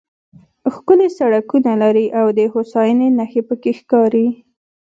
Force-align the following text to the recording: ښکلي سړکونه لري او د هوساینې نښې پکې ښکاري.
ښکلي 0.73 1.07
سړکونه 1.17 1.71
لري 1.83 2.05
او 2.19 2.25
د 2.37 2.39
هوساینې 2.53 3.09
نښې 3.17 3.41
پکې 3.47 3.71
ښکاري. 3.79 4.27